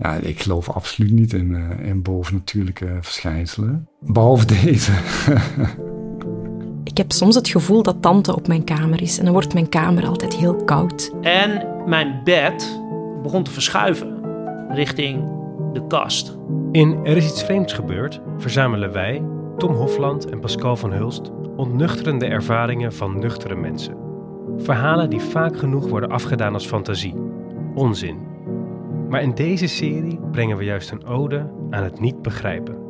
[0.00, 3.88] Ja, ik geloof absoluut niet in, uh, in bovennatuurlijke verschijnselen.
[4.00, 4.92] Behalve deze.
[6.90, 9.68] ik heb soms het gevoel dat tante op mijn kamer is en dan wordt mijn
[9.68, 11.12] kamer altijd heel koud.
[11.20, 12.80] En mijn bed
[13.22, 14.18] begon te verschuiven
[14.68, 15.24] richting
[15.72, 16.38] de kast.
[16.72, 19.22] In Er is iets vreemds gebeurd verzamelen wij,
[19.56, 23.96] Tom Hofland en Pascal van Hulst, ontnuchterende ervaringen van nuchtere mensen.
[24.56, 27.14] Verhalen die vaak genoeg worden afgedaan als fantasie,
[27.74, 28.29] onzin.
[29.08, 32.89] Maar in deze serie brengen we juist een ode aan het niet begrijpen.